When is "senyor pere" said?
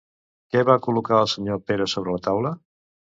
1.33-1.87